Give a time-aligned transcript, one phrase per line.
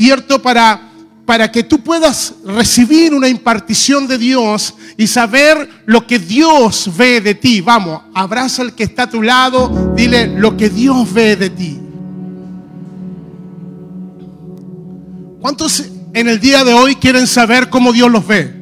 [0.00, 0.92] cierto, para,
[1.26, 7.20] para que tú puedas recibir una impartición de Dios y saber lo que Dios ve
[7.20, 7.60] de ti.
[7.60, 11.80] Vamos, abraza al que está a tu lado, dile lo que Dios ve de ti.
[15.40, 15.84] ¿Cuántos
[16.14, 18.54] en el día de hoy quieren saber cómo Dios los ve?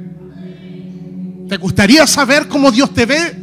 [1.50, 3.36] ¿Te gustaría saber cómo Dios te ve?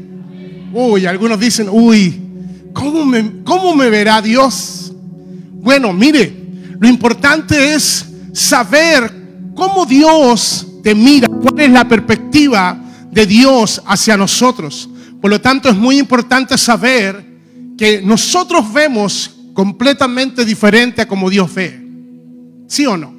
[0.74, 2.20] Uy, algunos dicen, uy,
[2.74, 4.92] ¿cómo me, cómo me verá Dios?
[5.62, 6.43] Bueno, mire,
[6.84, 9.10] lo importante es saber
[9.56, 12.78] cómo Dios te mira, cuál es la perspectiva
[13.10, 14.90] de Dios hacia nosotros.
[15.22, 17.26] Por lo tanto, es muy importante saber
[17.78, 21.88] que nosotros vemos completamente diferente a como Dios ve.
[22.68, 23.16] ¿Sí o no?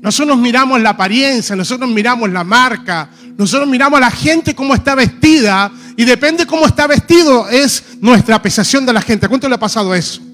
[0.00, 4.96] Nosotros miramos la apariencia, nosotros miramos la marca, nosotros miramos a la gente cómo está
[4.96, 9.28] vestida y depende cómo está vestido es nuestra apreciación de la gente.
[9.28, 10.31] ¿Cuánto le ha pasado eso?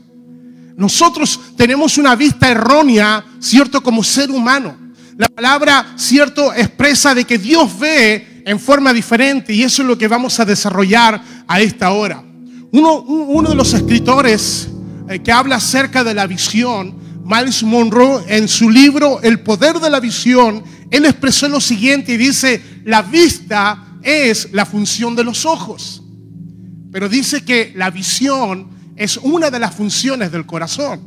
[0.78, 4.76] Nosotros tenemos una vista errónea, cierto, como ser humano.
[5.16, 9.98] La palabra, cierto, expresa de que Dios ve en forma diferente y eso es lo
[9.98, 12.22] que vamos a desarrollar a esta hora.
[12.70, 14.68] Uno, de los escritores
[15.08, 19.90] eh, que habla acerca de la visión Miles Monroe en su libro El poder de
[19.90, 25.44] la visión, él expresó lo siguiente y dice, la vista es la función de los
[25.44, 26.04] ojos,
[26.92, 31.00] pero dice que la visión es una de las funciones del corazón.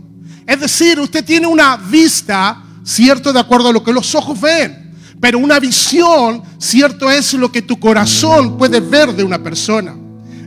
[0.47, 4.95] Es decir, usted tiene una vista, cierto, de acuerdo a lo que los ojos ven,
[5.19, 9.95] pero una visión, cierto, es lo que tu corazón puede ver de una persona.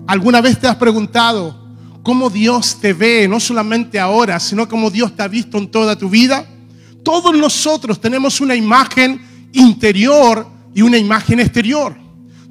[0.06, 1.65] ¿Alguna vez te has preguntado,
[2.05, 5.97] cómo Dios te ve, no solamente ahora, sino como Dios te ha visto en toda
[5.97, 6.47] tu vida.
[7.03, 9.20] Todos nosotros tenemos una imagen
[9.53, 11.97] interior y una imagen exterior.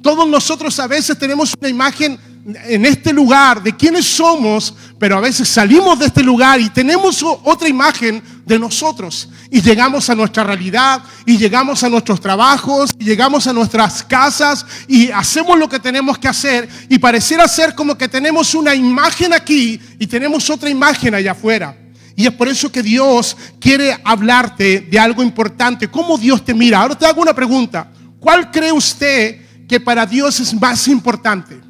[0.02, 5.20] Todos nosotros a veces tenemos una imagen en este lugar de quiénes somos, pero a
[5.20, 9.30] veces salimos de este lugar y tenemos otra imagen de nosotros.
[9.50, 15.10] Y llegamos a nuestra realidad, y llegamos a nuestros trabajos, llegamos a nuestras casas, y
[15.10, 19.80] hacemos lo que tenemos que hacer, y pareciera ser como que tenemos una imagen aquí
[19.98, 21.76] y tenemos otra imagen allá afuera.
[22.16, 26.80] Y es por eso que Dios quiere hablarte de algo importante, cómo Dios te mira.
[26.80, 27.90] Ahora te hago una pregunta.
[28.20, 31.63] ¿Cuál cree usted que para Dios es más importante?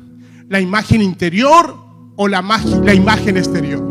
[0.54, 1.76] ¿La imagen interior
[2.14, 2.40] o la,
[2.84, 3.82] la imagen exterior?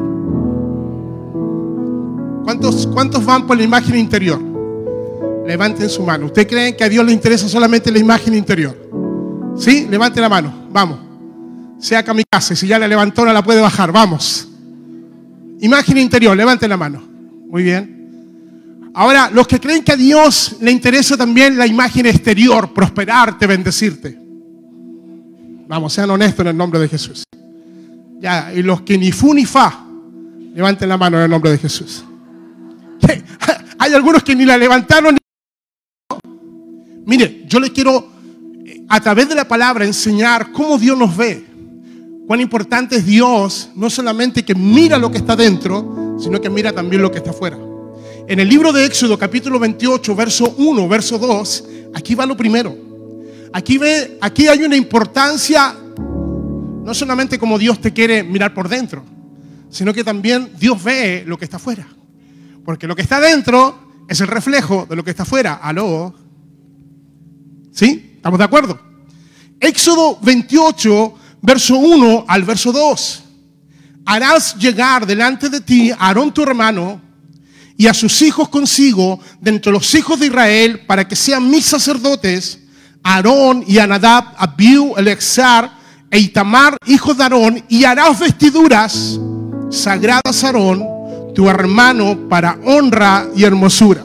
[2.45, 4.39] ¿Cuántos, ¿Cuántos van por la imagen interior?
[5.45, 6.27] Levanten su mano.
[6.27, 8.77] ¿Usted cree que a Dios le interesa solamente la imagen interior?
[9.57, 9.87] ¿Sí?
[9.89, 10.69] Levante la mano.
[10.71, 10.99] Vamos.
[11.79, 12.55] Sea kamikaze.
[12.55, 13.91] Si ya la levantó, no la puede bajar.
[13.91, 14.47] Vamos.
[15.59, 16.37] Imagen interior.
[16.37, 17.03] Levante la mano.
[17.49, 18.89] Muy bien.
[18.93, 24.22] Ahora, los que creen que a Dios le interesa también la imagen exterior, prosperarte, bendecirte.
[25.67, 27.23] Vamos, sean honestos en el nombre de Jesús.
[28.19, 29.85] Ya, y los que ni fu ni fa,
[30.53, 32.03] levanten la mano en el nombre de Jesús.
[33.79, 35.17] Hay algunos que ni la levantaron.
[37.05, 38.07] Mire, yo le quiero
[38.87, 41.45] a través de la palabra enseñar cómo Dios nos ve.
[42.27, 46.71] Cuán importante es Dios, no solamente que mira lo que está dentro, sino que mira
[46.71, 47.57] también lo que está afuera.
[48.27, 52.92] En el libro de Éxodo, capítulo 28, verso 1, verso 2, aquí va lo primero.
[53.53, 59.03] Aquí, ve, aquí hay una importancia, no solamente como Dios te quiere mirar por dentro,
[59.69, 61.87] sino que también Dios ve lo que está afuera.
[62.65, 65.55] Porque lo que está dentro es el reflejo de lo que está afuera.
[65.55, 66.13] ¿Aló?
[67.71, 68.13] ¿Sí?
[68.15, 68.79] ¿Estamos de acuerdo?
[69.59, 73.23] Éxodo 28, verso 1 al verso 2.
[74.05, 77.01] Harás llegar delante de ti a Aarón tu hermano
[77.77, 81.65] y a sus hijos consigo de entre los hijos de Israel para que sean mis
[81.65, 82.59] sacerdotes,
[83.03, 85.71] Aarón y Anadab, Abiu, Elexar
[86.09, 89.19] e Itamar, hijos de Aarón, y harás vestiduras
[89.69, 90.83] sagradas Aarón,
[91.35, 94.03] tu hermano, para honra y hermosura.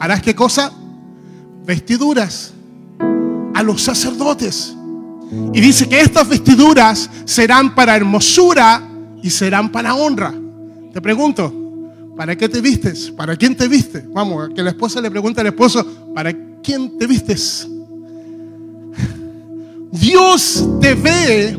[0.00, 0.72] ¿Harás qué cosa?
[1.64, 2.52] Vestiduras
[3.54, 4.74] a los sacerdotes.
[5.52, 8.82] Y dice que estas vestiduras serán para hermosura
[9.22, 10.32] y serán para honra.
[10.92, 11.52] Te pregunto,
[12.16, 13.10] ¿Para qué te vistes?
[13.10, 14.04] ¿Para quién te vistes?
[14.12, 15.84] Vamos, que la esposa le pregunte al esposo,
[16.14, 16.32] ¿para
[16.64, 17.68] quién te vistes?
[19.92, 21.58] Dios te ve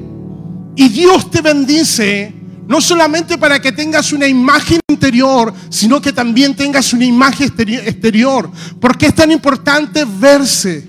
[0.76, 2.34] y Dios te bendice,
[2.68, 8.50] no solamente para que tengas una imagen interior, sino que también tengas una imagen exterior.
[8.82, 10.86] Porque es tan importante verse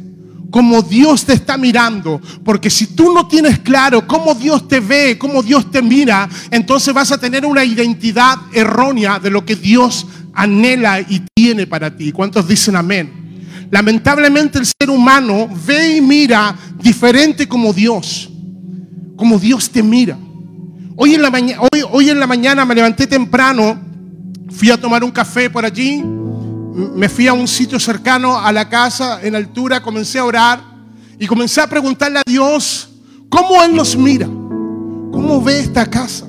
[0.50, 2.20] como Dios te está mirando.
[2.44, 6.92] Porque si tú no tienes claro cómo Dios te ve, cómo Dios te mira, entonces
[6.92, 12.10] vas a tener una identidad errónea de lo que Dios anhela y tiene para ti.
[12.10, 13.25] ¿Cuántos dicen amén?
[13.70, 18.30] Lamentablemente el ser humano ve y mira diferente como Dios,
[19.16, 20.16] como Dios te mira.
[20.96, 23.78] Hoy en la, hoy, hoy en la mañana me levanté temprano,
[24.50, 28.68] fui a tomar un café por allí, me fui a un sitio cercano a la
[28.68, 30.60] casa, en altura, comencé a orar
[31.18, 32.88] y comencé a preguntarle a Dios
[33.28, 36.26] cómo Él nos mira, cómo ve esta casa,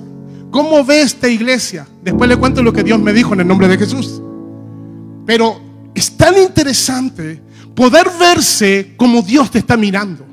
[0.50, 1.88] cómo ve esta iglesia.
[2.04, 4.22] Después le cuento lo que Dios me dijo en el nombre de Jesús.
[5.26, 5.67] Pero
[5.98, 7.42] es tan interesante
[7.74, 10.28] poder verse como Dios te está mirando.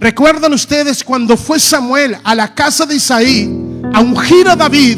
[0.00, 3.46] ¿Recuerdan ustedes cuando fue Samuel a la casa de Isaí
[3.92, 4.96] a ungir a David?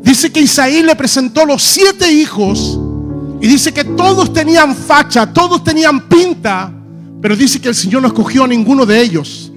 [0.00, 2.78] Dice que Isaí le presentó los siete hijos
[3.40, 6.72] y dice que todos tenían facha, todos tenían pinta,
[7.20, 9.50] pero dice que el Señor no escogió a ninguno de ellos.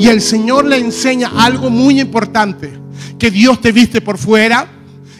[0.00, 2.72] Y el Señor le enseña algo muy importante,
[3.20, 4.66] que Dios te viste por fuera,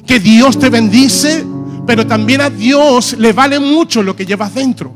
[0.04, 1.44] que Dios te bendice,
[1.86, 4.92] pero también a Dios le vale mucho lo que llevas dentro.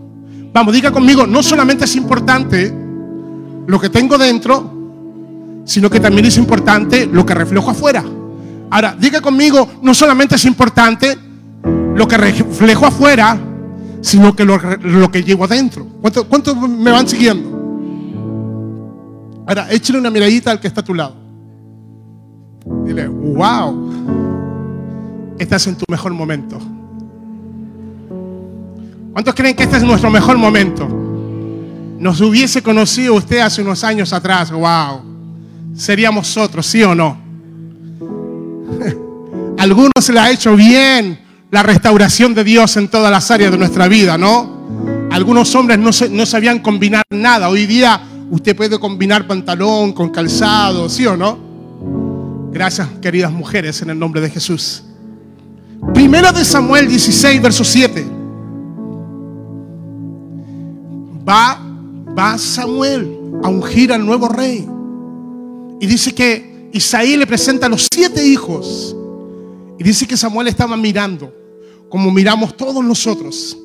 [0.52, 2.73] Vamos, diga conmigo, no solamente es importante
[3.67, 4.79] lo que tengo dentro,
[5.64, 8.02] sino que también es importante lo que reflejo afuera.
[8.70, 11.17] Ahora, diga conmigo, no solamente es importante
[11.94, 13.38] lo que reflejo afuera,
[14.00, 14.58] sino que lo,
[15.11, 15.87] que llevo adentro.
[16.29, 17.56] ¿Cuántos me van siguiendo?
[19.46, 21.17] Ahora, échale una miradita al que está a tu lado.
[22.84, 23.91] Dile, wow,
[25.38, 26.58] estás en tu mejor momento.
[29.19, 30.87] ¿Cuántos creen que este es nuestro mejor momento?
[31.99, 35.03] Nos hubiese conocido usted hace unos años atrás, wow,
[35.75, 37.19] seríamos otros, ¿sí o no?
[39.59, 41.19] Algunos se le ha hecho bien
[41.50, 45.09] la restauración de Dios en todas las áreas de nuestra vida, ¿no?
[45.11, 47.49] Algunos hombres no, no sabían combinar nada.
[47.49, 48.00] Hoy día
[48.31, 52.50] usted puede combinar pantalón con calzado, ¿sí o no?
[52.53, 54.85] Gracias, queridas mujeres, en el nombre de Jesús.
[55.93, 58.18] Primera de Samuel 16, verso 7.
[61.28, 61.60] Va,
[62.16, 64.66] va Samuel a ungir al nuevo rey.
[65.80, 68.96] Y dice que Isaí le presenta a los siete hijos
[69.78, 71.32] y dice que Samuel estaba mirando,
[71.88, 73.56] como miramos todos nosotros.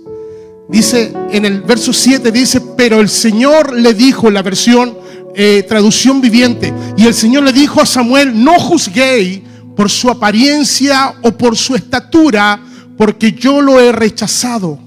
[0.70, 4.98] Dice en el verso 7, dice, pero el Señor le dijo, en la versión
[5.36, 9.42] eh, traducción viviente, y el Señor le dijo a Samuel, no juzguéis
[9.76, 12.62] por su apariencia o por su estatura,
[12.98, 14.80] porque yo lo he rechazado.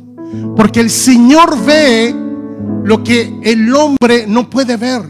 [0.56, 2.14] Porque el Señor ve
[2.84, 5.02] lo que el hombre no puede ver.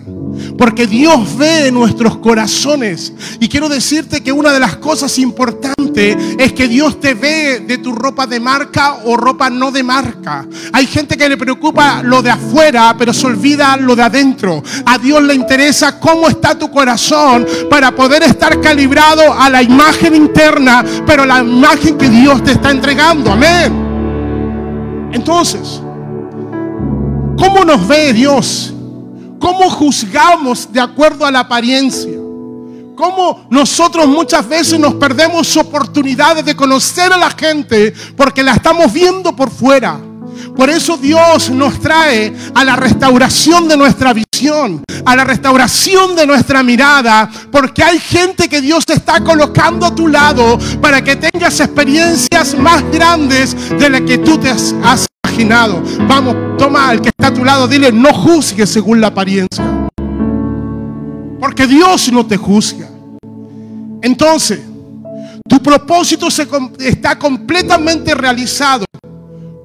[0.59, 3.13] Porque Dios ve nuestros corazones.
[3.41, 7.79] Y quiero decirte que una de las cosas importantes es que Dios te ve de
[7.79, 10.47] tu ropa de marca o ropa no de marca.
[10.73, 14.63] Hay gente que le preocupa lo de afuera, pero se olvida lo de adentro.
[14.85, 20.15] A Dios le interesa cómo está tu corazón para poder estar calibrado a la imagen
[20.15, 23.33] interna, pero la imagen que Dios te está entregando.
[23.33, 23.87] Amén.
[25.13, 25.81] Entonces,
[27.37, 28.73] ¿cómo nos ve Dios?
[29.39, 32.13] ¿Cómo juzgamos de acuerdo a la apariencia?
[32.97, 38.93] ¿Cómo nosotros muchas veces nos perdemos oportunidades de conocer a la gente porque la estamos
[38.93, 40.01] viendo por fuera?
[40.57, 46.27] Por eso Dios nos trae a la restauración de nuestra visión, a la restauración de
[46.27, 51.61] nuestra mirada, porque hay gente que Dios está colocando a tu lado para que tengas
[51.61, 55.07] experiencias más grandes de las que tú te has
[56.09, 59.89] Vamos, toma al que está a tu lado, dile, no juzgues según la apariencia.
[61.39, 62.89] Porque Dios no te juzga.
[64.01, 64.61] Entonces,
[65.49, 66.47] tu propósito se,
[66.81, 68.87] está completamente realizado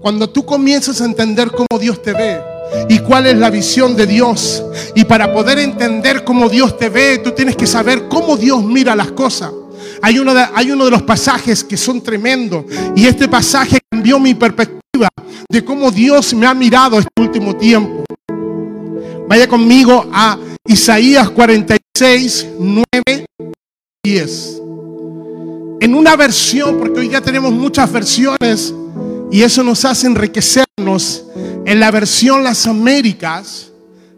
[0.02, 2.42] cuando tú comienzas a entender cómo Dios te ve
[2.90, 4.64] y cuál es la visión de Dios.
[4.96, 8.96] Y para poder entender cómo Dios te ve, tú tienes que saber cómo Dios mira
[8.96, 9.52] las cosas.
[10.02, 12.66] Hay uno de, hay uno de los pasajes que son tremendos
[12.96, 15.10] y este pasaje cambió mi perspectiva
[15.50, 18.04] de cómo Dios me ha mirado este último tiempo.
[19.28, 23.26] Vaya conmigo a Isaías 46, 9,
[24.04, 24.62] 10.
[25.82, 28.74] En una versión, porque hoy ya tenemos muchas versiones
[29.32, 31.26] y eso nos hace enriquecernos.
[31.66, 33.72] En la versión Las Américas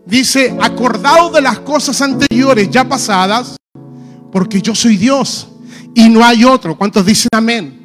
[0.06, 3.58] dice, acordado de las cosas anteriores ya pasadas,
[4.32, 5.50] porque yo soy Dios
[5.96, 6.78] y no hay otro.
[6.78, 7.80] ¿Cuántos dicen amén?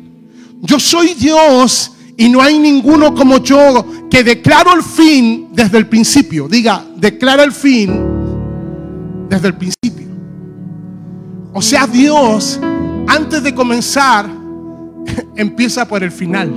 [0.63, 5.87] Yo soy Dios y no hay ninguno como yo que declaro el fin desde el
[5.87, 6.49] principio.
[6.49, 7.93] Diga, declara el fin
[9.29, 10.09] desde el principio.
[11.53, 12.59] O sea, Dios,
[13.07, 14.29] antes de comenzar,
[15.37, 16.53] empieza por el final.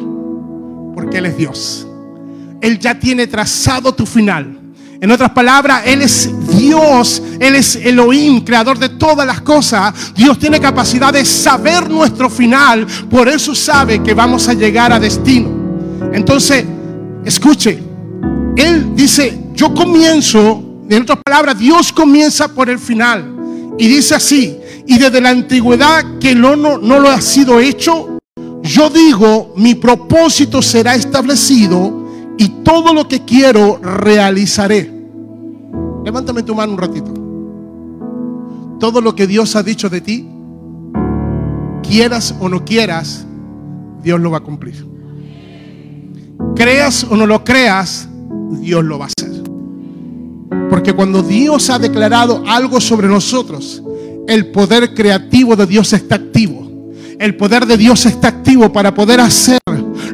[0.95, 1.87] Porque Él es Dios.
[2.61, 4.60] Él ya tiene trazado tu final.
[5.01, 10.13] En otras palabras, Él es Dios, Él es Elohim, creador de todas las cosas.
[10.13, 14.99] Dios tiene capacidad de saber nuestro final, por eso sabe que vamos a llegar a
[14.99, 15.49] destino.
[16.13, 16.65] Entonces,
[17.25, 17.81] escuche,
[18.55, 23.25] Él dice, yo comienzo, en otras palabras, Dios comienza por el final.
[23.79, 24.55] Y dice así,
[24.85, 28.19] y desde la antigüedad que no, no, no lo ha sido hecho,
[28.61, 32.00] yo digo, mi propósito será establecido
[32.41, 34.91] y todo lo que quiero realizaré.
[36.03, 37.13] Levántame tu mano un ratito.
[38.79, 40.27] Todo lo que Dios ha dicho de ti,
[41.83, 43.27] quieras o no quieras,
[44.01, 44.87] Dios lo va a cumplir.
[46.55, 48.09] Creas o no lo creas,
[48.59, 49.43] Dios lo va a hacer.
[50.67, 53.83] Porque cuando Dios ha declarado algo sobre nosotros,
[54.27, 56.91] el poder creativo de Dios está activo.
[57.19, 59.60] El poder de Dios está activo para poder hacer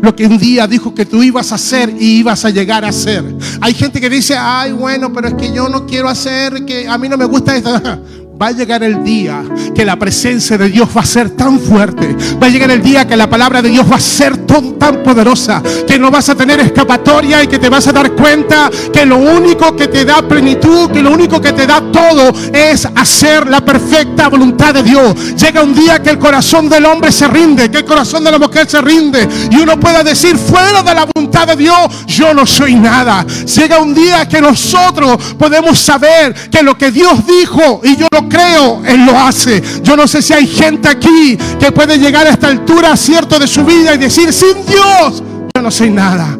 [0.02, 2.90] lo que un día dijo que tú ibas a hacer y ibas a llegar a
[2.90, 3.24] hacer.
[3.62, 6.98] Hay gente que dice, ay, bueno, pero es que yo no quiero hacer, que a
[6.98, 7.82] mí no me gusta esto.
[8.40, 12.16] Va a llegar el día que la presencia de Dios va a ser tan fuerte.
[12.42, 15.64] Va a llegar el día que la palabra de Dios va a ser tan, poderosa
[15.88, 19.18] que no vas a tener escapatoria y que te vas a dar cuenta que lo
[19.18, 23.66] único que te da plenitud, que lo único que te da todo es hacer la
[23.66, 25.36] perfecta voluntad de Dios.
[25.36, 28.38] Llega un día que el corazón del hombre se rinde, que el corazón de la
[28.38, 32.46] mujer se rinde y uno pueda decir fuera de la voluntad de Dios, yo no
[32.46, 33.26] soy nada.
[33.26, 38.27] Llega un día que nosotros podemos saber que lo que Dios dijo y yo lo
[38.28, 39.62] creo, Él lo hace.
[39.84, 43.48] Yo no sé si hay gente aquí que puede llegar a esta altura, cierto, de
[43.48, 45.24] su vida y decir, sin Dios,
[45.56, 46.38] yo no soy nada.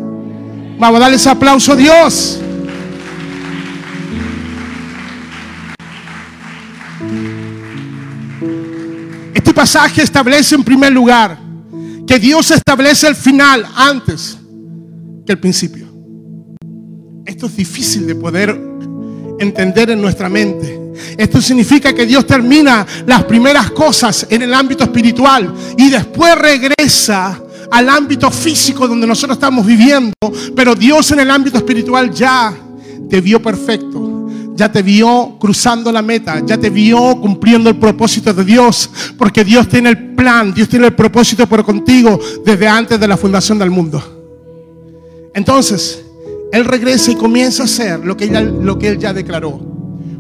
[0.80, 2.40] Vamos a darle ese aplauso a Dios.
[9.34, 11.38] Este pasaje establece en primer lugar
[12.06, 14.38] que Dios establece el final antes
[15.26, 15.88] que el principio.
[17.26, 18.58] Esto es difícil de poder
[19.40, 20.87] entender en nuestra mente.
[21.18, 27.42] Esto significa que Dios termina las primeras cosas en el ámbito espiritual y después regresa
[27.72, 30.14] al ámbito físico donde nosotros estamos viviendo,
[30.56, 32.54] pero Dios en el ámbito espiritual ya
[33.10, 38.34] te vio perfecto, ya te vio cruzando la meta, ya te vio cumpliendo el propósito
[38.34, 43.00] de Dios, porque Dios tiene el plan, Dios tiene el propósito por contigo desde antes
[43.00, 44.02] de la fundación del mundo.
[45.34, 46.04] Entonces,
[46.52, 49.77] Él regresa y comienza a hacer lo que, lo que Él ya declaró.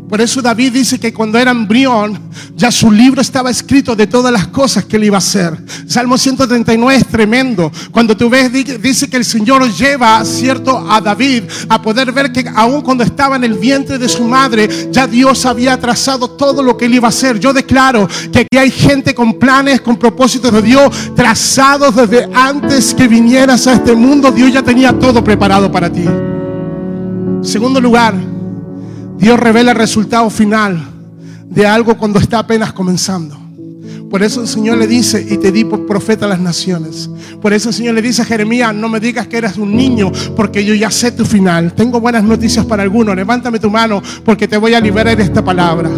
[0.09, 2.17] Por eso David dice que cuando era embrión,
[2.55, 5.57] ya su libro estaba escrito de todas las cosas que él iba a hacer.
[5.85, 7.71] Salmo 139 es tremendo.
[7.91, 12.45] Cuando tú ves, dice que el Señor lleva, cierto, a David a poder ver que
[12.55, 16.77] aún cuando estaba en el vientre de su madre, ya Dios había trazado todo lo
[16.77, 17.37] que él iba a hacer.
[17.37, 22.93] Yo declaro que aquí hay gente con planes, con propósitos de Dios, trazados desde antes
[22.93, 24.31] que vinieras a este mundo.
[24.31, 26.05] Dios ya tenía todo preparado para ti.
[27.41, 28.36] Segundo lugar,
[29.17, 30.79] Dios revela el resultado final
[31.49, 33.35] de algo cuando está apenas comenzando.
[34.09, 37.09] Por eso el Señor le dice, y te di por profeta a las naciones.
[37.41, 40.11] Por eso el Señor le dice a Jeremías, no me digas que eres un niño,
[40.35, 41.73] porque yo ya sé tu final.
[41.73, 43.15] Tengo buenas noticias para algunos.
[43.15, 45.89] Levántame tu mano, porque te voy a liberar de esta palabra.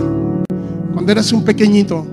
[0.94, 2.08] Cuando eres un pequeñito,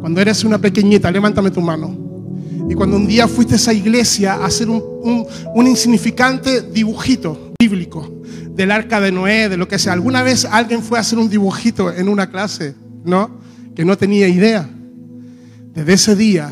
[0.00, 1.96] cuando eres una pequeñita, levántame tu mano.
[2.68, 8.10] Y cuando un día fuiste a esa iglesia a hacer un insignificante dibujito bíblico,
[8.56, 9.92] del arca de Noé, de lo que sea.
[9.92, 12.74] ¿Alguna vez alguien fue a hacer un dibujito en una clase?
[13.04, 13.38] ¿No?
[13.74, 14.66] Que no tenía idea.
[15.74, 16.50] Desde ese día,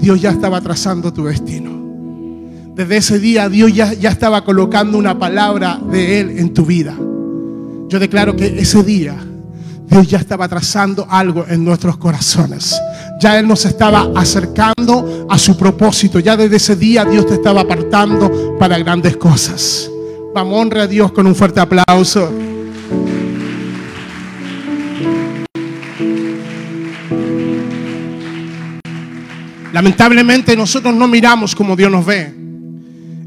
[0.00, 1.80] Dios ya estaba trazando tu destino.
[2.76, 6.96] Desde ese día, Dios ya, ya estaba colocando una palabra de Él en tu vida.
[7.88, 9.16] Yo declaro que ese día,
[9.88, 12.80] Dios ya estaba trazando algo en nuestros corazones.
[13.20, 16.20] Ya Él nos estaba acercando a su propósito.
[16.20, 19.90] Ya desde ese día Dios te estaba apartando para grandes cosas.
[20.32, 22.32] Vamos, honra a Dios con un fuerte aplauso.
[29.72, 32.32] Lamentablemente nosotros no miramos como Dios nos ve.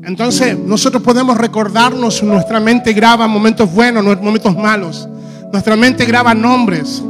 [0.05, 5.07] Entonces nosotros podemos recordarnos, nuestra mente graba momentos buenos, momentos malos.
[5.51, 7.03] Nuestra mente graba nombres.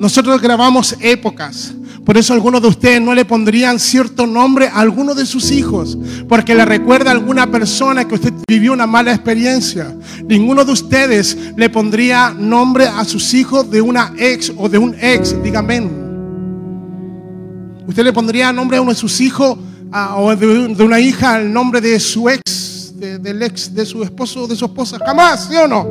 [0.00, 1.74] Nosotros grabamos épocas.
[2.06, 5.98] Por eso algunos de ustedes no le pondrían cierto nombre a alguno de sus hijos,
[6.26, 9.94] porque le recuerda a alguna persona que usted vivió una mala experiencia.
[10.26, 14.96] Ninguno de ustedes le pondría nombre a sus hijos de una ex o de un
[14.98, 15.86] ex, dígame.
[17.86, 19.58] Usted le pondría nombre a uno de sus hijos
[20.16, 24.48] o de, una hija el nombre de su ex, del ex de su esposo o
[24.48, 24.98] de su esposa.
[25.04, 25.86] Jamás, ¿sí o no?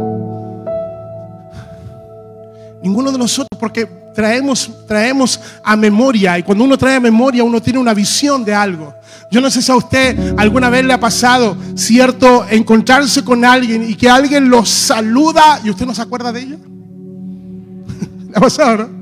[2.82, 6.38] Ninguno de nosotros, porque traemos, traemos a memoria.
[6.38, 8.94] Y cuando uno trae a memoria, uno tiene una visión de algo.
[9.32, 13.88] Yo no sé si a usted alguna vez le ha pasado, cierto, encontrarse con alguien
[13.88, 16.58] y que alguien lo saluda y usted no se acuerda de ella.
[18.30, 19.00] ¿Le ha pasado, no?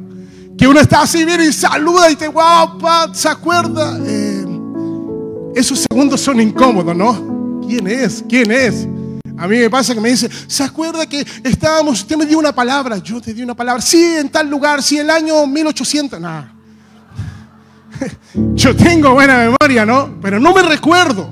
[0.58, 2.80] Que uno está así, viene y saluda y te, wow,
[3.14, 3.98] se acuerda.
[4.06, 4.46] Eh,
[5.56, 7.62] esos segundos son incómodos, ¿no?
[7.68, 8.24] ¿Quién es?
[8.28, 8.88] ¿Quién es?
[9.38, 12.54] A mí me pasa que me dice, ¿se acuerda que estábamos, usted me dio una
[12.54, 12.98] palabra?
[12.98, 13.82] Yo te di una palabra.
[13.82, 16.20] Sí, en tal lugar, sí, el año 1800.
[16.20, 16.54] Nada.
[18.56, 20.20] Yo tengo buena memoria, ¿no?
[20.22, 21.32] Pero no me recuerdo.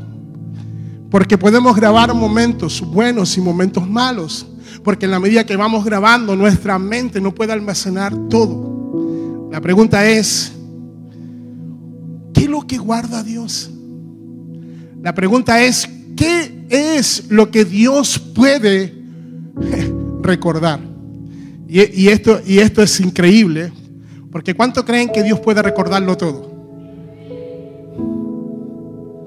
[1.09, 4.45] Porque podemos grabar momentos buenos y momentos malos.
[4.83, 9.49] Porque en la medida que vamos grabando, nuestra mente no puede almacenar todo.
[9.51, 10.51] La pregunta es,
[12.33, 13.71] ¿qué es lo que guarda Dios?
[15.01, 18.93] La pregunta es, ¿qué es lo que Dios puede
[20.21, 20.79] recordar?
[21.67, 23.71] Y, esto, y esto es increíble,
[24.31, 26.53] porque ¿cuánto creen que Dios puede recordarlo todo?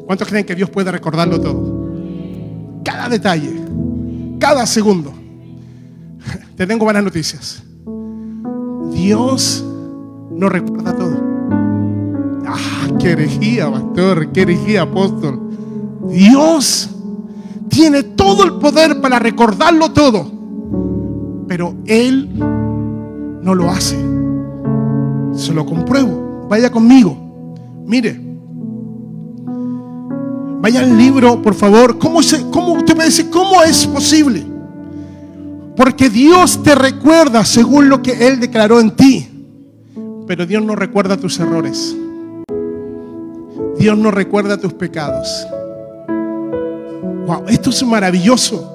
[0.06, 1.90] ¿Cuántos creen que Dios puede recordarlo todo?
[2.84, 3.52] Cada detalle,
[4.38, 5.12] cada segundo.
[6.56, 7.62] Te tengo buenas noticias.
[8.92, 9.64] Dios
[10.30, 11.20] no recuerda todo.
[12.46, 15.47] Ah, qué herejía, pastor, qué herejía, apóstol.
[16.08, 16.90] Dios
[17.68, 20.30] tiene todo el poder para recordarlo todo,
[21.46, 22.28] pero Él
[23.42, 23.96] no lo hace.
[25.32, 26.46] Se lo compruebo.
[26.48, 27.54] Vaya conmigo.
[27.86, 28.20] Mire.
[30.60, 31.98] Vaya al libro, por favor.
[31.98, 34.44] ¿Cómo, se, cómo usted me dice, cómo es posible?
[35.76, 39.28] Porque Dios te recuerda según lo que Él declaró en ti.
[40.26, 41.96] Pero Dios no recuerda tus errores.
[43.78, 45.46] Dios no recuerda tus pecados.
[47.48, 48.74] Esto es maravilloso.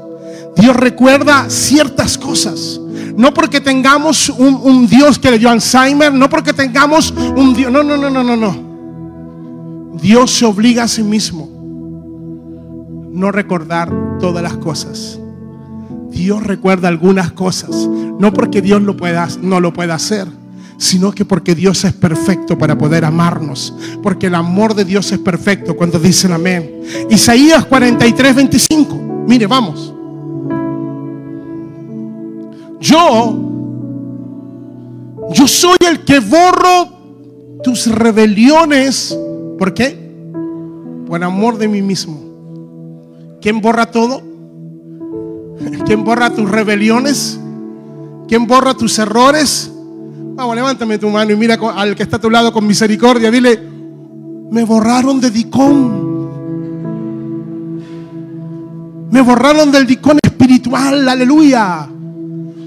[0.56, 2.80] Dios recuerda ciertas cosas.
[3.16, 7.72] No porque tengamos un, un, Dios que le dio Alzheimer, no porque tengamos un Dios.
[7.72, 8.74] No, no, no, no, no, no.
[10.02, 11.54] Dios se obliga a sí mismo
[13.14, 15.20] no recordar todas las cosas.
[16.10, 17.70] Dios recuerda algunas cosas,
[18.20, 20.28] no porque Dios lo pueda, no lo pueda hacer,
[20.84, 25.20] sino que porque Dios es perfecto para poder amarnos, porque el amor de Dios es
[25.20, 26.82] perfecto cuando dicen amén.
[27.10, 29.94] Isaías 43, 25, mire, vamos.
[32.82, 33.40] Yo,
[35.32, 39.18] yo soy el que borro tus rebeliones,
[39.58, 39.98] ¿por qué?
[41.08, 42.20] Por amor de mí mismo.
[43.42, 44.22] ¿Quién borra todo?
[45.86, 47.40] ¿Quién borra tus rebeliones?
[48.28, 49.73] ¿Quién borra tus errores?
[50.36, 53.30] Vamos, levántame tu mano y mira al que está a tu lado con misericordia.
[53.30, 53.60] Dile,
[54.50, 56.14] me borraron de Dicón.
[59.12, 61.08] Me borraron del Dicón espiritual.
[61.08, 61.88] Aleluya.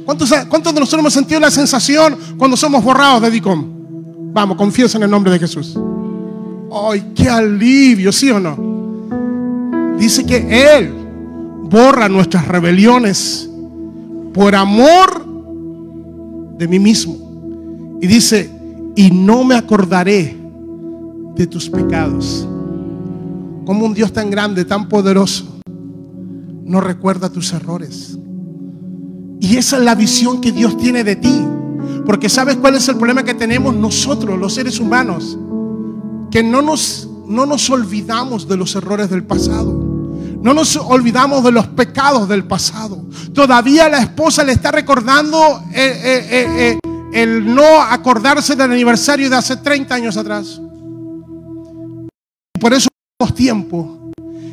[0.04, 4.32] ¿Cuántos, ¿Cuántos de nosotros hemos sentido la sensación cuando somos borrados de Dicón?
[4.32, 5.76] Vamos, confiesa en el nombre de Jesús.
[6.72, 8.12] ¡Ay, qué alivio!
[8.12, 9.96] ¿Sí o no?
[9.98, 10.92] Dice que Él
[11.64, 13.50] borra nuestras rebeliones
[14.32, 15.26] por amor
[16.58, 17.25] de mí mismo.
[18.00, 18.50] Y dice,
[18.94, 20.36] y no me acordaré
[21.36, 22.46] de tus pecados.
[23.64, 25.60] Como un Dios tan grande, tan poderoso,
[26.64, 28.18] no recuerda tus errores.
[29.40, 31.42] Y esa es la visión que Dios tiene de ti.
[32.06, 35.38] Porque sabes cuál es el problema que tenemos nosotros, los seres humanos.
[36.30, 39.72] Que no nos, no nos olvidamos de los errores del pasado.
[40.42, 43.04] No nos olvidamos de los pecados del pasado.
[43.32, 46.78] Todavía la esposa le está recordando eh, eh, eh,
[47.16, 50.60] el no acordarse del aniversario de hace 30 años atrás.
[52.60, 54.10] Por eso tenemos tiempo.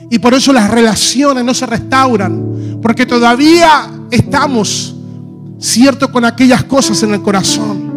[0.10, 2.80] Y por eso las relaciones no se restauran.
[2.82, 4.95] Porque todavía estamos,
[5.60, 7.91] cierto, con aquellas cosas en el corazón.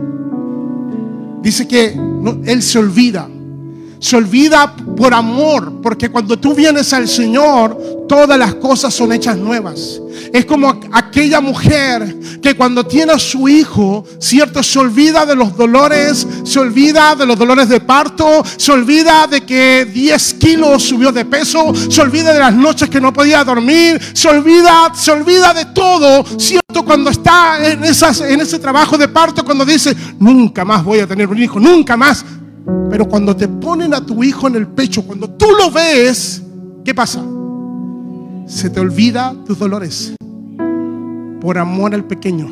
[1.42, 1.96] Dice que
[2.44, 3.29] Él se olvida
[3.98, 9.37] se olvida por amor, porque cuando tú vienes al Señor, todas las cosas son hechas
[9.37, 10.00] nuevas.
[10.32, 15.56] Es como aquella mujer que cuando tiene a su hijo, cierto, se olvida de los
[15.56, 21.12] dolores, se olvida de los dolores de parto, se olvida de que 10 kilos subió
[21.12, 25.52] de peso, se olvida de las noches que no podía dormir, se olvida, se olvida
[25.54, 31.00] de todo, cierto, cuando está en, ese trabajo de parto, cuando dice, nunca más voy
[31.00, 32.24] a tener un hijo, nunca más.
[32.90, 36.42] Pero cuando te ponen a tu hijo en el pecho, cuando tú lo ves,
[36.85, 37.24] ¿qué pasa?
[38.46, 40.14] Se te olvida tus dolores.
[41.40, 42.48] Por amor al pequeño,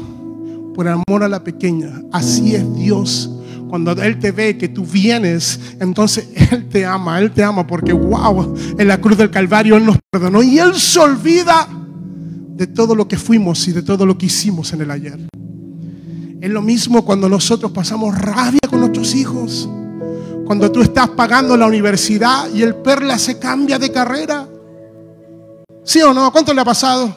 [0.74, 2.03] por amor a la pequeña.
[2.12, 3.31] Así es Dios.
[3.68, 7.92] Cuando Él te ve que tú vienes, entonces Él te ama, Él te ama porque,
[7.92, 11.68] wow, en la cruz del Calvario Él nos perdonó y Él se olvida
[12.57, 15.18] de todo lo que fuimos y de todo lo que hicimos en el ayer.
[16.40, 19.68] Es lo mismo cuando nosotros pasamos rabia con nuestros hijos.
[20.46, 24.46] Cuando tú estás pagando la universidad y el perla se cambia de carrera.
[25.85, 26.30] ¿Sí o no?
[26.33, 27.14] ¿Cuánto le ha pasado?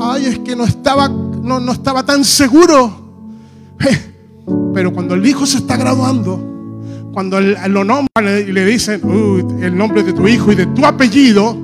[0.00, 3.04] Ay, es que no estaba, no, no estaba tan seguro.
[4.74, 8.08] Pero cuando el hijo se está graduando, cuando lo nombran
[8.46, 9.00] y le dicen
[9.62, 11.56] el nombre de tu hijo y de tu apellido,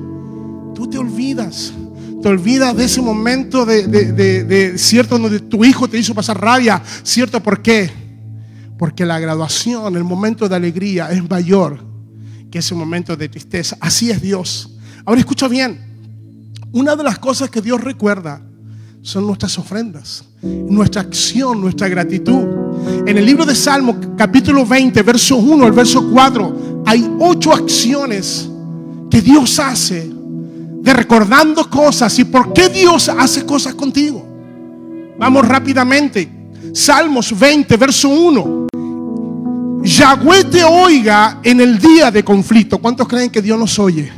[0.74, 1.72] tú te olvidas.
[2.22, 6.14] Te olvidas de ese momento de, de, de, de cierto donde tu hijo te hizo
[6.14, 6.82] pasar rabia.
[7.02, 7.40] ¿Cierto?
[7.42, 8.01] ¿Por qué?
[8.82, 11.78] Porque la graduación, el momento de alegría es mayor
[12.50, 13.76] que ese momento de tristeza.
[13.78, 14.74] Así es Dios.
[15.04, 15.78] Ahora escucha bien.
[16.72, 18.42] Una de las cosas que Dios recuerda
[19.00, 22.44] son nuestras ofrendas, nuestra acción, nuestra gratitud.
[23.06, 28.50] En el libro de Salmo, capítulo 20, verso 1 al verso 4, hay ocho acciones
[29.08, 30.10] que Dios hace
[30.80, 34.26] de recordando cosas y por qué Dios hace cosas contigo.
[35.20, 36.28] Vamos rápidamente.
[36.74, 38.71] Salmos 20, verso 1.
[39.82, 42.78] Yahweh te oiga en el día de conflicto.
[42.78, 44.12] ¿Cuántos creen que Dios nos oye?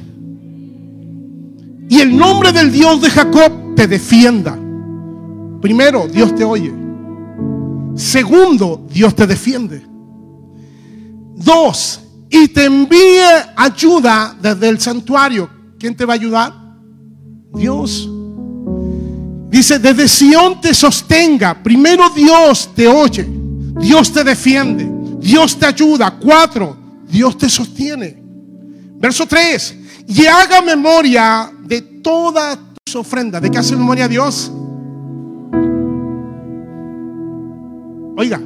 [1.88, 4.58] Y el nombre del Dios de Jacob te defienda.
[5.60, 6.72] Primero, Dios te oye.
[7.94, 9.82] Segundo, Dios te defiende.
[11.36, 12.00] Dos,
[12.30, 13.22] y te envíe
[13.56, 15.48] ayuda desde el santuario.
[15.78, 16.54] ¿Quién te va a ayudar?
[17.54, 18.08] Dios.
[19.50, 21.62] Dice, desde Sión te sostenga.
[21.62, 23.26] Primero Dios te oye.
[23.80, 24.93] Dios te defiende.
[25.24, 26.18] Dios te ayuda.
[26.20, 26.76] Cuatro,
[27.08, 28.22] Dios te sostiene.
[28.98, 29.76] Verso 3.
[30.06, 33.40] Y haga memoria de todas tus ofrendas.
[33.40, 34.52] ¿De qué hace memoria Dios?
[38.16, 38.38] Oiga,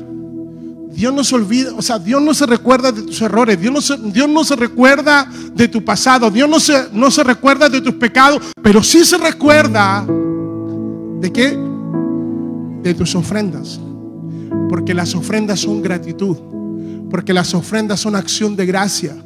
[0.93, 3.81] Dios no se olvida, o sea, Dios no se recuerda de tus errores, Dios no
[3.81, 7.81] se, Dios no se recuerda de tu pasado, Dios no se, no se recuerda de
[7.81, 10.07] tus pecados, pero sí se recuerda
[11.21, 11.59] de qué?
[12.83, 13.79] De tus ofrendas.
[14.71, 16.37] Porque las ofrendas son gratitud,
[17.11, 19.17] porque las ofrendas son acción de gracia,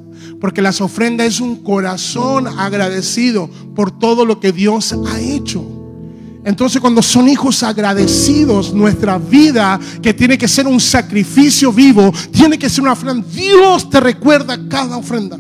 [0.41, 5.65] porque las ofrendas es un corazón agradecido por todo lo que Dios ha hecho.
[6.45, 12.59] Entonces cuando son hijos agradecidos, nuestra vida, que tiene que ser un sacrificio vivo, tiene
[12.59, 13.25] que ser una ofrenda.
[13.33, 15.39] Dios te recuerda cada ofrenda.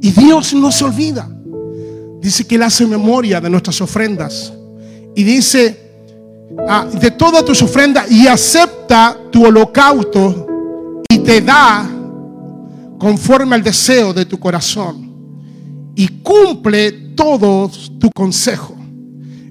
[0.00, 1.28] Y Dios no se olvida.
[2.20, 4.52] Dice que Él hace memoria de nuestras ofrendas.
[5.14, 5.78] Y dice,
[6.66, 10.55] ah, de todas tus ofrendas, y acepta tu holocausto
[11.26, 11.90] te da
[12.98, 15.04] conforme al deseo de tu corazón.
[15.96, 18.76] Y cumple todo tu consejo.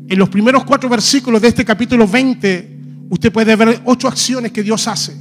[0.08, 4.64] En los primeros cuatro versículos de este capítulo 20, usted puede ver ocho acciones que
[4.64, 5.16] Dios hace.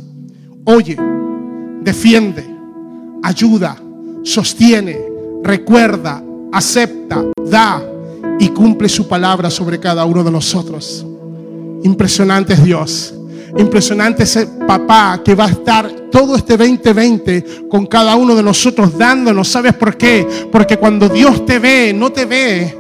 [0.65, 0.97] Oye,
[1.81, 2.47] defiende,
[3.23, 3.77] ayuda,
[4.23, 4.99] sostiene,
[5.43, 7.83] recuerda, acepta, da
[8.39, 11.05] y cumple su palabra sobre cada uno de nosotros.
[11.83, 13.15] Impresionante es Dios.
[13.57, 18.97] Impresionante ese papá que va a estar todo este 2020 con cada uno de nosotros
[18.97, 19.49] dándonos.
[19.49, 20.25] ¿Sabes por qué?
[20.53, 22.73] Porque cuando Dios te ve, no te ve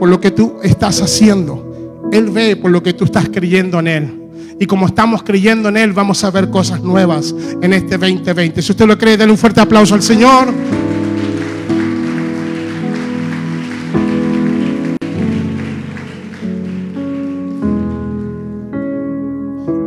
[0.00, 2.02] por lo que tú estás haciendo.
[2.10, 4.20] Él ve por lo que tú estás creyendo en Él.
[4.58, 8.62] Y como estamos creyendo en Él, vamos a ver cosas nuevas en este 2020.
[8.62, 10.52] Si usted lo cree, denle un fuerte aplauso al Señor.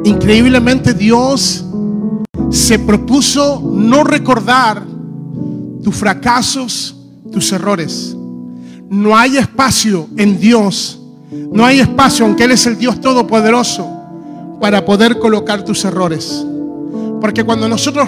[0.06, 1.67] Increíblemente Dios
[2.58, 4.84] se propuso no recordar
[5.84, 6.96] tus fracasos,
[7.32, 8.18] tus errores
[8.90, 11.00] no hay espacio en Dios,
[11.52, 13.90] no hay espacio, aunque Él es el Dios Todopoderoso,
[14.62, 16.46] para poder colocar tus errores.
[17.20, 18.08] Porque cuando nosotros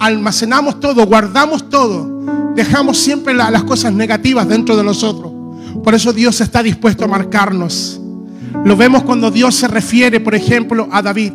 [0.00, 5.32] almacenamos todo, guardamos todo, dejamos siempre las cosas negativas dentro de nosotros.
[5.82, 8.00] Por eso Dios está dispuesto a marcarnos.
[8.64, 11.32] Lo vemos cuando Dios se refiere, por ejemplo, a David.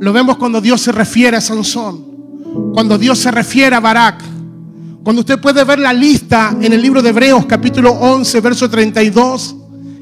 [0.00, 2.72] Lo vemos cuando Dios se refiere a Sansón.
[2.72, 4.22] Cuando Dios se refiere a Barak.
[5.04, 9.56] Cuando usted puede ver la lista en el libro de Hebreos capítulo 11, verso 32,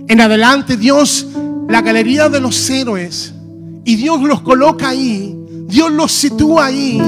[0.07, 1.27] en adelante Dios,
[1.69, 3.35] la galería de los héroes,
[3.85, 7.03] y Dios los coloca ahí, Dios los sitúa ahí,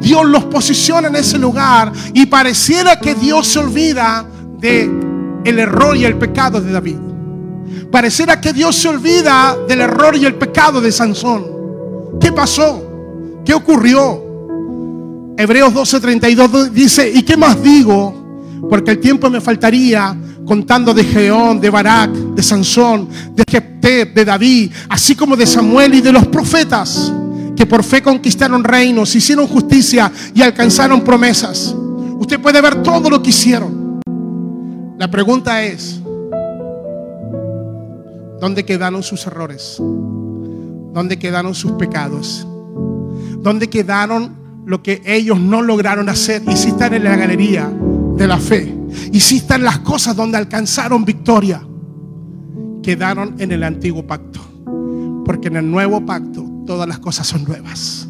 [0.00, 4.24] Dios los posiciona en ese lugar, y pareciera que Dios se olvida
[4.58, 4.90] de
[5.44, 6.98] el error y el pecado de David.
[7.90, 11.55] Pareciera que Dios se olvida del error y el pecado de Sansón.
[12.20, 12.82] ¿Qué pasó?
[13.44, 14.24] ¿Qué ocurrió?
[15.36, 18.14] Hebreos 12:32 dice, ¿y qué más digo?
[18.70, 24.24] Porque el tiempo me faltaría contando de Geón, de Barak, de Sansón, de Jepté, de
[24.24, 27.12] David, así como de Samuel y de los profetas
[27.56, 31.74] que por fe conquistaron reinos, hicieron justicia y alcanzaron promesas.
[32.18, 34.00] Usted puede ver todo lo que hicieron.
[34.98, 36.00] La pregunta es,
[38.40, 39.80] ¿dónde quedaron sus errores?
[40.96, 42.48] ¿Dónde quedaron sus pecados?
[43.42, 46.42] ¿Dónde quedaron lo que ellos no lograron hacer.
[46.50, 47.70] Y si están en la galería
[48.16, 48.74] de la fe.
[49.12, 51.62] Y si están las cosas donde alcanzaron victoria.
[52.82, 54.40] Quedaron en el antiguo pacto.
[55.26, 58.08] Porque en el nuevo pacto todas las cosas son nuevas.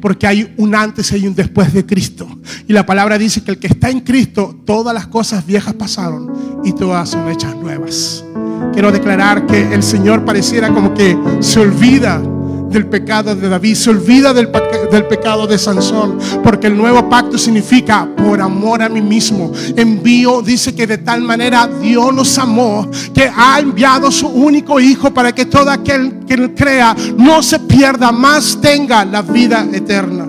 [0.00, 2.28] Porque hay un antes y un después de Cristo.
[2.68, 6.62] Y la palabra dice que el que está en Cristo, todas las cosas viejas pasaron
[6.62, 8.24] y todas son hechas nuevas.
[8.72, 12.22] Quiero declarar que el Señor pareciera como que se olvida
[12.70, 18.08] del pecado de David, se olvida del, pecado de Sansón, porque el nuevo pacto significa
[18.16, 19.52] por amor a mí mismo.
[19.76, 25.12] Envío, dice que de tal manera Dios nos amó, que ha enviado su único hijo
[25.12, 30.28] para que todo aquel que crea no se pierda, más tenga la vida eterna.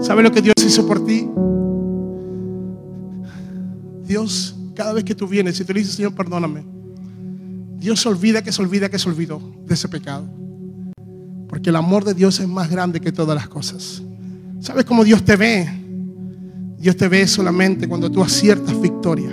[0.00, 1.28] ¿Sabe lo que Dios hizo por ti?
[4.04, 6.64] Dios, cada vez que tú vienes y te dices, Señor, perdóname,
[7.78, 10.26] Dios olvida que se olvida que se olvidó de ese pecado.
[11.48, 14.02] Porque el amor de Dios es más grande que todas las cosas.
[14.60, 15.68] ¿Sabes cómo Dios te ve?
[16.78, 19.30] Dios te ve solamente cuando tú aciertas victoria.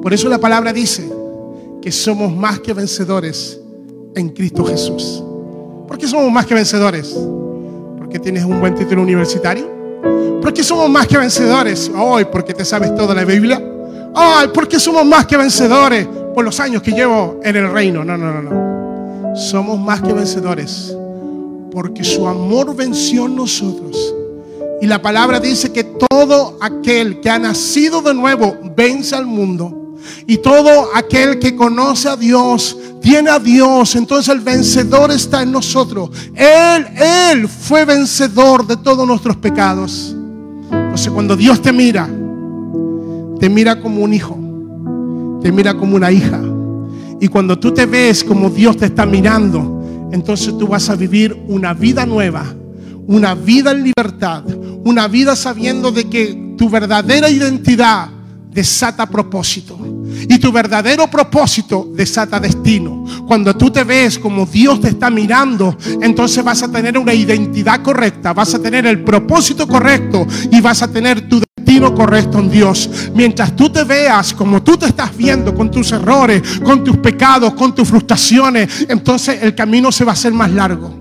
[0.00, 1.10] Por eso la palabra dice
[1.82, 3.60] que somos más que vencedores
[4.14, 5.22] en Cristo Jesús.
[5.86, 7.14] ¿Por qué somos más que vencedores?
[7.98, 9.68] Porque tienes un buen título universitario.
[10.40, 11.90] ¿Por qué somos más que vencedores?
[11.94, 13.62] Hoy, porque te sabes toda la Biblia.
[14.14, 18.04] Ay, porque somos más que vencedores por los años que llevo en el reino.
[18.04, 19.36] No, no, no, no.
[19.36, 20.94] Somos más que vencedores
[21.74, 24.14] porque su amor venció en nosotros.
[24.80, 29.96] Y la palabra dice que todo aquel que ha nacido de nuevo vence al mundo.
[30.26, 35.52] Y todo aquel que conoce a Dios, tiene a Dios, entonces el vencedor está en
[35.52, 36.10] nosotros.
[36.34, 40.14] Él, Él fue vencedor de todos nuestros pecados.
[40.70, 42.08] Entonces cuando Dios te mira,
[43.40, 44.38] te mira como un hijo,
[45.44, 46.40] te mira como una hija.
[47.20, 51.36] Y cuando tú te ves como Dios te está mirando, entonces tú vas a vivir
[51.48, 52.46] una vida nueva,
[53.06, 54.42] una vida en libertad,
[54.86, 58.08] una vida sabiendo de que tu verdadera identidad
[58.50, 59.78] desata propósito.
[60.26, 63.04] Y tu verdadero propósito desata destino.
[63.26, 67.82] Cuando tú te ves como Dios te está mirando, entonces vas a tener una identidad
[67.82, 71.42] correcta, vas a tener el propósito correcto y vas a tener tu
[71.80, 73.10] correcto en Dios.
[73.14, 77.54] Mientras tú te veas como tú te estás viendo con tus errores, con tus pecados,
[77.54, 80.94] con tus frustraciones, entonces el camino se va a hacer más largo.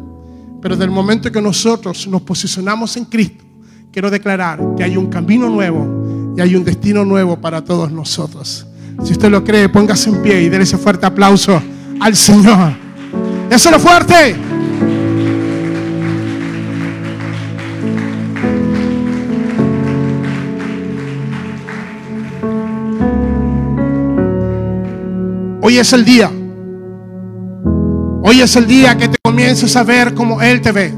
[0.62, 3.43] Pero del momento que nosotros nos posicionamos en Cristo,
[3.91, 8.65] quiero declarar que hay un camino nuevo y hay un destino nuevo para todos nosotros.
[9.03, 11.62] Si usted lo cree, póngase en pie y déle ese fuerte aplauso
[11.99, 12.73] al Señor.
[13.49, 14.53] Eso es lo fuerte.
[25.65, 26.30] Hoy es el día.
[28.21, 30.93] Hoy es el día que te comiences a ver como Él te ve.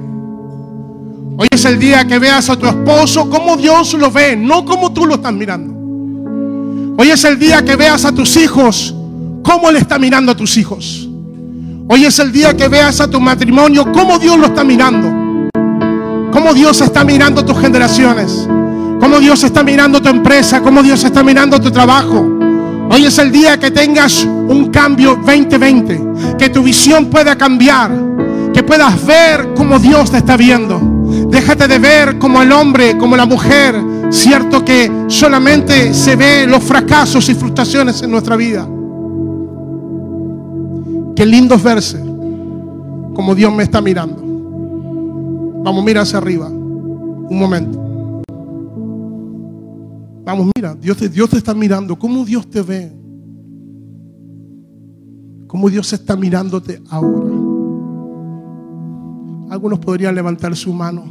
[1.38, 4.92] Hoy es el día que veas a tu esposo como Dios lo ve, no como
[4.92, 5.72] tú lo estás mirando.
[6.98, 8.96] Hoy es el día que veas a tus hijos
[9.44, 11.08] como Él está mirando a tus hijos.
[11.88, 15.52] Hoy es el día que veas a tu matrimonio como Dios lo está mirando.
[16.32, 18.50] Como Dios está mirando tus generaciones.
[19.00, 20.64] Como Dios está mirando tu empresa.
[20.64, 22.35] Como Dios está mirando tu trabajo.
[22.90, 27.92] Hoy es el día que tengas un cambio 2020, que tu visión pueda cambiar,
[28.54, 30.80] que puedas ver como Dios te está viendo.
[31.30, 33.76] Déjate de ver como el hombre, como la mujer,
[34.12, 38.68] cierto que solamente se ve los fracasos y frustraciones en nuestra vida.
[41.16, 42.16] Qué lindo es verse
[43.16, 44.22] como Dios me está mirando.
[45.64, 46.48] Vamos, mira hacia arriba.
[46.48, 47.85] Un momento.
[50.26, 51.96] Vamos, mira, Dios te, Dios te está mirando.
[51.98, 52.92] ¿Cómo Dios te ve?
[55.48, 57.30] ¿Cómo Dios está mirándote ahora?
[59.52, 61.04] Algunos podrían levantar su mano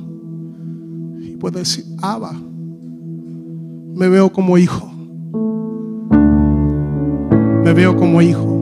[1.21, 4.91] y pueden decir, Abba, me veo como hijo.
[7.63, 8.61] Me veo como hijo.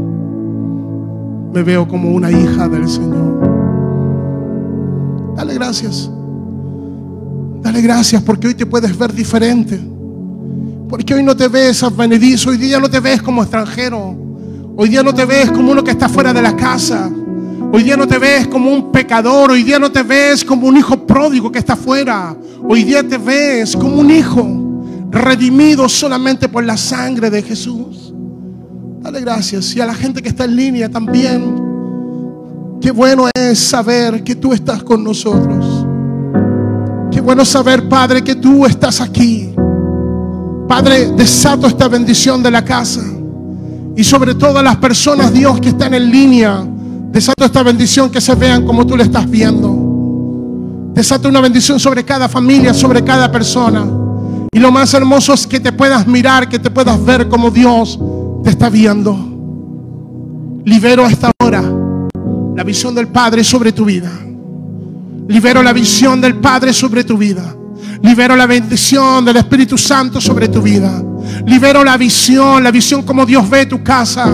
[1.55, 3.41] Me veo como una hija del Señor.
[5.35, 6.11] Dale gracias.
[7.63, 9.92] Dale gracias porque hoy te puedes ver diferente.
[10.93, 14.15] Porque hoy no te ves advenedizo, hoy día no te ves como extranjero.
[14.77, 17.11] Hoy día no te ves como uno que está fuera de la casa.
[17.73, 19.53] Hoy día no te ves como un pecador.
[19.53, 22.37] Hoy día no te ves como un hijo pródigo que está fuera.
[22.69, 24.47] Hoy día te ves como un hijo
[25.11, 28.13] redimido solamente por la sangre de Jesús.
[29.01, 29.75] Dale gracias.
[29.75, 31.59] Y a la gente que está en línea también.
[32.83, 35.87] Qué bueno es saber que tú estás con nosotros.
[37.11, 39.52] Qué bueno saber, Padre, que tú estás aquí.
[40.69, 43.03] Padre, desato esta bendición de la casa.
[43.97, 46.65] Y sobre todas las personas, Dios, que están en línea,
[47.11, 50.91] desato esta bendición que se vean como tú le estás viendo.
[50.95, 53.87] Desato una bendición sobre cada familia, sobre cada persona.
[54.51, 57.99] Y lo más hermoso es que te puedas mirar, que te puedas ver como Dios
[58.45, 59.17] te está viendo.
[60.65, 61.63] Libero a esta hora
[62.55, 64.11] la visión del Padre sobre tu vida.
[65.29, 67.57] Libero la visión del Padre sobre tu vida.
[68.03, 71.03] Libero la bendición del Espíritu Santo sobre tu vida.
[71.47, 74.27] Libero la visión, la visión como Dios ve tu casa.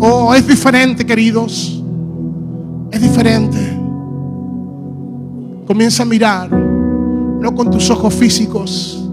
[0.00, 1.82] Oh, es diferente, queridos.
[2.90, 3.58] Es diferente.
[5.66, 9.08] Comienza a mirar, no con tus ojos físicos,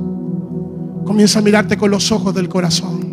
[1.05, 3.10] comienza a mirarte con los ojos del corazón.